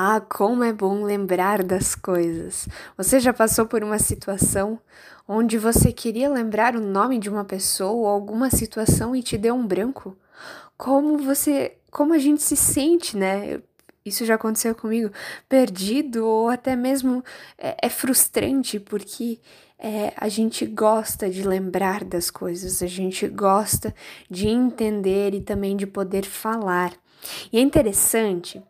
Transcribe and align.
Ah, 0.00 0.20
como 0.20 0.62
é 0.62 0.72
bom 0.72 1.02
lembrar 1.02 1.60
das 1.64 1.96
coisas. 1.96 2.68
Você 2.96 3.18
já 3.18 3.32
passou 3.32 3.66
por 3.66 3.82
uma 3.82 3.98
situação 3.98 4.78
onde 5.26 5.58
você 5.58 5.90
queria 5.90 6.30
lembrar 6.30 6.76
o 6.76 6.80
nome 6.80 7.18
de 7.18 7.28
uma 7.28 7.44
pessoa 7.44 7.90
ou 7.90 8.06
alguma 8.06 8.48
situação 8.48 9.16
e 9.16 9.24
te 9.24 9.36
deu 9.36 9.56
um 9.56 9.66
branco? 9.66 10.16
Como 10.76 11.18
você, 11.18 11.78
como 11.90 12.14
a 12.14 12.18
gente 12.18 12.40
se 12.44 12.54
sente, 12.54 13.16
né? 13.16 13.60
Isso 14.04 14.24
já 14.24 14.36
aconteceu 14.36 14.72
comigo, 14.72 15.10
perdido 15.48 16.24
ou 16.24 16.48
até 16.48 16.76
mesmo 16.76 17.24
é, 17.58 17.76
é 17.82 17.88
frustrante 17.88 18.78
porque 18.78 19.40
é, 19.80 20.12
a 20.16 20.28
gente 20.28 20.64
gosta 20.64 21.28
de 21.28 21.42
lembrar 21.42 22.04
das 22.04 22.30
coisas, 22.30 22.84
a 22.84 22.86
gente 22.86 23.26
gosta 23.26 23.92
de 24.30 24.46
entender 24.46 25.34
e 25.34 25.40
também 25.40 25.76
de 25.76 25.88
poder 25.88 26.24
falar. 26.24 26.92
E 27.52 27.58
é 27.58 27.60
interessante 27.60 28.62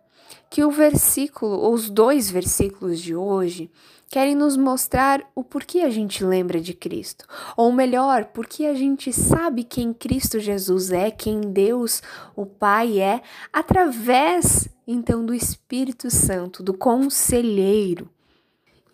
que 0.50 0.64
o 0.64 0.70
versículo, 0.70 1.58
ou 1.58 1.74
os 1.74 1.90
dois 1.90 2.30
versículos 2.30 3.00
de 3.00 3.14
hoje, 3.14 3.70
querem 4.08 4.34
nos 4.34 4.56
mostrar 4.56 5.22
o 5.34 5.44
porquê 5.44 5.80
a 5.80 5.90
gente 5.90 6.24
lembra 6.24 6.60
de 6.60 6.72
Cristo, 6.72 7.26
ou 7.56 7.70
melhor, 7.72 8.26
porque 8.26 8.64
a 8.64 8.74
gente 8.74 9.12
sabe 9.12 9.64
quem 9.64 9.92
Cristo 9.92 10.40
Jesus 10.40 10.90
é, 10.90 11.10
quem 11.10 11.40
Deus, 11.40 12.02
o 12.34 12.46
Pai 12.46 12.98
é, 13.00 13.20
através 13.52 14.68
então 14.86 15.24
do 15.24 15.34
Espírito 15.34 16.10
Santo, 16.10 16.62
do 16.62 16.72
conselheiro. 16.72 18.08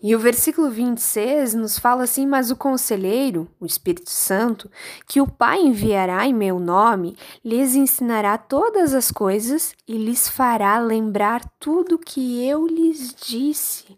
E 0.06 0.14
o 0.14 0.18
versículo 0.18 0.68
26 0.68 1.54
nos 1.54 1.78
fala 1.78 2.02
assim: 2.02 2.26
Mas 2.26 2.50
o 2.50 2.56
conselheiro, 2.56 3.48
o 3.58 3.64
Espírito 3.64 4.10
Santo, 4.10 4.70
que 5.08 5.18
o 5.18 5.26
Pai 5.26 5.62
enviará 5.62 6.26
em 6.26 6.34
meu 6.34 6.60
nome, 6.60 7.16
lhes 7.42 7.74
ensinará 7.74 8.36
todas 8.36 8.92
as 8.92 9.10
coisas 9.10 9.74
e 9.88 9.96
lhes 9.96 10.28
fará 10.28 10.78
lembrar 10.78 11.42
tudo 11.58 11.96
que 11.96 12.46
eu 12.46 12.66
lhes 12.66 13.14
disse. 13.14 13.96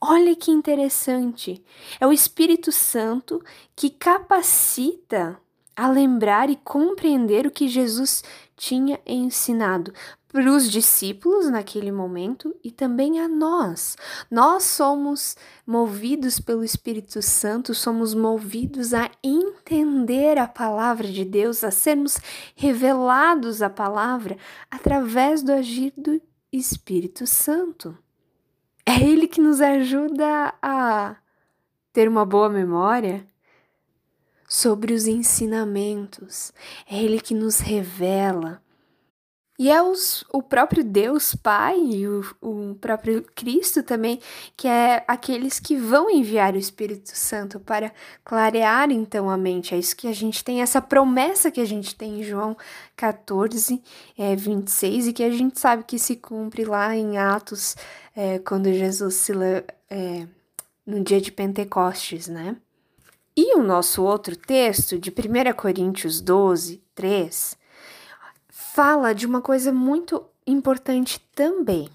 Olha 0.00 0.36
que 0.36 0.52
interessante! 0.52 1.60
É 1.98 2.06
o 2.06 2.12
Espírito 2.12 2.70
Santo 2.70 3.42
que 3.74 3.90
capacita 3.90 5.36
a 5.74 5.90
lembrar 5.90 6.48
e 6.48 6.54
compreender 6.54 7.44
o 7.44 7.50
que 7.50 7.66
Jesus 7.66 8.22
tinha 8.56 9.00
ensinado 9.04 9.92
para 10.32 10.50
os 10.50 10.70
discípulos 10.70 11.50
naquele 11.50 11.90
momento 11.90 12.54
e 12.62 12.70
também 12.70 13.18
a 13.20 13.28
nós. 13.28 13.96
Nós 14.30 14.62
somos 14.62 15.36
movidos 15.66 16.38
pelo 16.38 16.64
Espírito 16.64 17.20
Santo, 17.20 17.74
somos 17.74 18.14
movidos 18.14 18.94
a 18.94 19.10
entender 19.24 20.38
a 20.38 20.46
palavra 20.46 21.08
de 21.08 21.24
Deus, 21.24 21.64
a 21.64 21.70
sermos 21.70 22.18
revelados 22.54 23.60
a 23.60 23.68
palavra 23.68 24.36
através 24.70 25.42
do 25.42 25.52
agir 25.52 25.92
do 25.96 26.20
Espírito 26.52 27.26
Santo. 27.26 27.98
É 28.86 29.02
Ele 29.02 29.26
que 29.26 29.40
nos 29.40 29.60
ajuda 29.60 30.54
a 30.62 31.16
ter 31.92 32.08
uma 32.08 32.24
boa 32.24 32.48
memória 32.48 33.26
sobre 34.48 34.92
os 34.92 35.06
ensinamentos, 35.06 36.52
é 36.88 37.02
Ele 37.02 37.20
que 37.20 37.34
nos 37.34 37.58
revela 37.58 38.62
e 39.60 39.70
é 39.70 39.82
os, 39.82 40.24
o 40.32 40.42
próprio 40.42 40.82
Deus 40.82 41.34
Pai 41.34 41.78
e 41.78 42.08
o, 42.08 42.24
o 42.40 42.74
próprio 42.76 43.22
Cristo 43.34 43.82
também, 43.82 44.18
que 44.56 44.66
é 44.66 45.04
aqueles 45.06 45.60
que 45.60 45.76
vão 45.76 46.08
enviar 46.08 46.54
o 46.54 46.58
Espírito 46.58 47.10
Santo 47.10 47.60
para 47.60 47.92
clarear 48.24 48.90
então 48.90 49.28
a 49.28 49.36
mente. 49.36 49.74
É 49.74 49.78
isso 49.78 49.94
que 49.94 50.08
a 50.08 50.14
gente 50.14 50.42
tem, 50.42 50.62
essa 50.62 50.80
promessa 50.80 51.50
que 51.50 51.60
a 51.60 51.66
gente 51.66 51.94
tem 51.94 52.20
em 52.20 52.22
João 52.22 52.56
14, 52.96 53.82
é, 54.16 54.34
26, 54.34 55.08
e 55.08 55.12
que 55.12 55.22
a 55.22 55.30
gente 55.30 55.60
sabe 55.60 55.84
que 55.84 55.98
se 55.98 56.16
cumpre 56.16 56.64
lá 56.64 56.96
em 56.96 57.18
Atos, 57.18 57.76
é, 58.16 58.38
quando 58.38 58.72
Jesus 58.72 59.14
se. 59.14 59.32
É, 59.90 60.26
no 60.86 61.04
dia 61.04 61.20
de 61.20 61.30
Pentecostes, 61.30 62.28
né? 62.28 62.56
E 63.36 63.54
o 63.58 63.62
nosso 63.62 64.02
outro 64.02 64.34
texto, 64.34 64.98
de 64.98 65.10
1 65.10 65.52
Coríntios 65.54 66.18
12, 66.18 66.82
3, 66.94 67.59
fala 68.74 69.12
de 69.12 69.26
uma 69.26 69.40
coisa 69.40 69.72
muito 69.72 70.24
importante 70.46 71.20
também, 71.34 71.88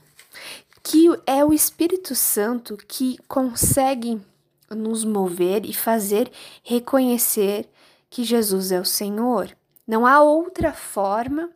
que 0.83 1.07
é 1.25 1.43
o 1.43 1.53
Espírito 1.53 2.13
Santo 2.13 2.77
que 2.77 3.17
consegue 3.27 4.21
nos 4.69 5.05
mover 5.05 5.65
e 5.65 5.73
fazer 5.73 6.29
reconhecer 6.63 7.69
que 8.09 8.23
Jesus 8.23 8.71
é 8.71 8.79
o 8.79 8.85
Senhor. 8.85 9.55
Não 9.87 10.05
há 10.05 10.21
outra 10.21 10.73
forma 10.73 11.49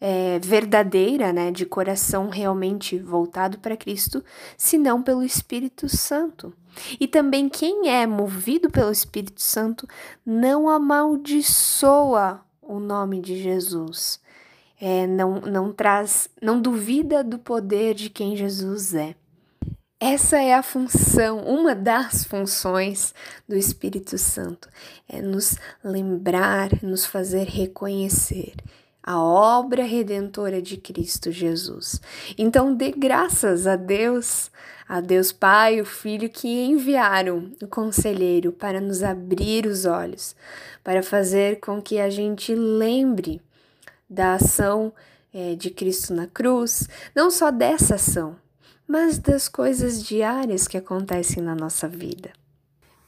é, 0.00 0.38
verdadeira, 0.40 1.32
né, 1.32 1.50
de 1.50 1.64
coração 1.64 2.28
realmente 2.28 2.98
voltado 2.98 3.58
para 3.58 3.76
Cristo, 3.76 4.24
senão 4.56 5.00
pelo 5.00 5.22
Espírito 5.22 5.88
Santo. 5.88 6.52
E 6.98 7.06
também 7.06 7.48
quem 7.48 7.88
é 7.88 8.06
movido 8.06 8.68
pelo 8.68 8.90
Espírito 8.90 9.40
Santo 9.40 9.86
não 10.26 10.68
amaldiçoa 10.68 12.40
o 12.62 12.80
nome 12.80 13.20
de 13.20 13.40
Jesus 13.40 14.20
é, 14.80 15.06
não, 15.06 15.40
não 15.40 15.72
traz, 15.72 16.30
não 16.40 16.60
duvida 16.60 17.22
do 17.22 17.38
poder 17.38 17.94
de 17.94 18.08
quem 18.08 18.34
Jesus 18.34 18.94
é. 18.94 19.14
Essa 20.02 20.38
é 20.38 20.54
a 20.54 20.62
função, 20.62 21.40
uma 21.40 21.74
das 21.74 22.24
funções 22.24 23.14
do 23.46 23.54
Espírito 23.54 24.16
Santo, 24.16 24.66
é 25.06 25.20
nos 25.20 25.58
lembrar, 25.84 26.70
nos 26.82 27.04
fazer 27.04 27.46
reconhecer 27.46 28.54
a 29.02 29.22
obra 29.22 29.82
redentora 29.82 30.62
de 30.62 30.78
Cristo 30.78 31.30
Jesus. 31.30 32.00
Então, 32.38 32.74
dê 32.74 32.92
graças 32.92 33.66
a 33.66 33.76
Deus, 33.76 34.50
a 34.88 35.02
Deus 35.02 35.32
Pai, 35.32 35.82
o 35.82 35.84
Filho, 35.84 36.30
que 36.30 36.48
enviaram 36.48 37.50
o 37.62 37.66
conselheiro 37.66 38.52
para 38.52 38.80
nos 38.80 39.02
abrir 39.02 39.66
os 39.66 39.84
olhos, 39.84 40.34
para 40.82 41.02
fazer 41.02 41.60
com 41.60 41.80
que 41.82 41.98
a 42.00 42.08
gente 42.08 42.54
lembre 42.54 43.42
da 44.10 44.34
ação 44.34 44.92
é, 45.32 45.54
de 45.54 45.70
Cristo 45.70 46.12
na 46.12 46.26
cruz, 46.26 46.88
não 47.14 47.30
só 47.30 47.52
dessa 47.52 47.94
ação, 47.94 48.36
mas 48.86 49.18
das 49.18 49.48
coisas 49.48 50.02
diárias 50.02 50.66
que 50.66 50.76
acontecem 50.76 51.40
na 51.40 51.54
nossa 51.54 51.86
vida. 51.86 52.32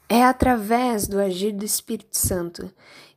É 0.07 0.23
através 0.23 1.07
do 1.07 1.19
agir 1.19 1.51
do 1.51 1.65
Espírito 1.65 2.15
Santo 2.15 2.71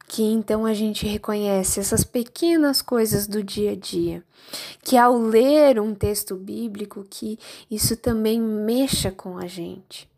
que 0.08 0.22
então 0.22 0.64
a 0.64 0.72
gente 0.72 1.06
reconhece 1.06 1.80
essas 1.80 2.04
pequenas 2.04 2.80
coisas 2.80 3.26
do 3.26 3.42
dia 3.42 3.72
a 3.72 3.76
dia, 3.76 4.22
que 4.82 4.97
ao 4.97 5.18
ler 5.18 5.80
um 5.80 5.94
texto 5.94 6.36
bíblico 6.36 7.04
que 7.08 7.38
isso 7.68 7.97
também 7.97 8.41
mexa 8.41 9.10
com 9.10 9.36
a 9.36 9.47
gente. 9.47 10.08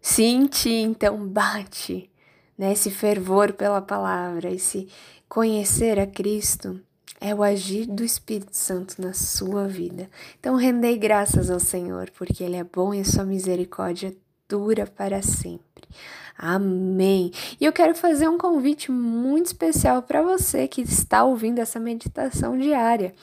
Sente 0.00 0.68
então 0.68 1.26
bate, 1.26 2.10
né, 2.56 2.72
esse 2.72 2.90
fervor 2.90 3.54
pela 3.54 3.80
palavra, 3.80 4.50
esse 4.50 4.88
conhecer 5.26 5.98
a 5.98 6.06
Cristo 6.06 6.78
é 7.24 7.34
o 7.34 7.42
agir 7.42 7.86
do 7.86 8.04
Espírito 8.04 8.54
Santo 8.54 9.00
na 9.00 9.14
sua 9.14 9.66
vida. 9.66 10.10
Então, 10.38 10.56
rendei 10.56 10.98
graças 10.98 11.50
ao 11.50 11.58
Senhor, 11.58 12.10
porque 12.10 12.44
Ele 12.44 12.56
é 12.56 12.62
bom 12.62 12.92
e 12.92 13.00
a 13.00 13.04
sua 13.04 13.24
misericórdia 13.24 14.14
dura 14.46 14.86
para 14.86 15.22
sempre. 15.22 15.88
Amém. 16.36 17.32
E 17.58 17.64
eu 17.64 17.72
quero 17.72 17.94
fazer 17.94 18.28
um 18.28 18.36
convite 18.36 18.92
muito 18.92 19.46
especial 19.46 20.02
para 20.02 20.20
você 20.20 20.68
que 20.68 20.82
está 20.82 21.24
ouvindo 21.24 21.60
essa 21.60 21.80
meditação 21.80 22.58
diária. 22.58 23.14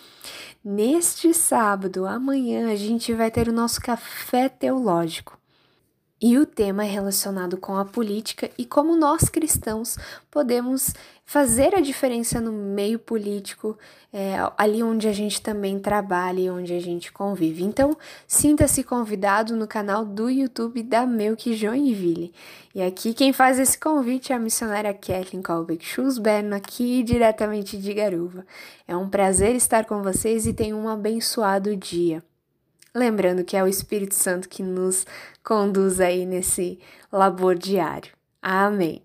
Neste 0.66 1.32
sábado, 1.32 2.08
amanhã, 2.08 2.72
a 2.72 2.76
gente 2.76 3.14
vai 3.14 3.30
ter 3.30 3.48
o 3.48 3.54
nosso 3.54 3.80
café 3.80 4.50
teológico. 4.50 5.41
E 6.24 6.38
o 6.38 6.46
tema 6.46 6.86
é 6.86 6.88
relacionado 6.88 7.58
com 7.58 7.76
a 7.76 7.84
política 7.84 8.52
e 8.56 8.64
como 8.64 8.96
nós 8.96 9.28
cristãos 9.28 9.98
podemos 10.30 10.94
fazer 11.26 11.74
a 11.74 11.82
diferença 11.82 12.40
no 12.40 12.52
meio 12.52 13.00
político, 13.00 13.76
é, 14.14 14.36
ali 14.56 14.84
onde 14.84 15.08
a 15.08 15.14
gente 15.14 15.42
também 15.42 15.80
trabalha 15.80 16.40
e 16.40 16.50
onde 16.50 16.74
a 16.74 16.80
gente 16.80 17.12
convive. 17.12 17.64
Então, 17.64 17.98
sinta-se 18.28 18.84
convidado 18.84 19.56
no 19.56 19.66
canal 19.66 20.06
do 20.06 20.30
YouTube 20.30 20.84
da 20.84 21.08
Melk 21.08 21.56
Joinville. 21.56 22.32
E 22.76 22.84
aqui 22.84 23.16
quem 23.16 23.34
faz 23.34 23.58
esse 23.58 23.80
convite 23.80 24.32
é 24.32 24.36
a 24.36 24.40
missionária 24.40 24.94
Kathleen 24.94 25.42
Colbeck 25.42 25.84
Schusberno, 25.84 26.56
aqui 26.56 27.02
diretamente 27.02 27.80
de 27.80 27.94
Garuva. 27.96 28.46
É 28.88 28.96
um 28.96 29.10
prazer 29.10 29.56
estar 29.56 29.86
com 29.86 30.04
vocês 30.04 30.46
e 30.46 30.54
tenham 30.54 30.80
um 30.80 30.90
abençoado 30.90 31.76
dia. 31.76 32.24
Lembrando 32.94 33.44
que 33.44 33.56
é 33.56 33.64
o 33.64 33.68
Espírito 33.68 34.16
Santo 34.16 34.50
que 34.50 34.62
nos 34.62 35.06
conduz 35.44 36.00
aí 36.00 36.26
nesse 36.26 36.80
labor 37.12 37.58
diário. 37.58 38.12
Amém. 38.42 39.02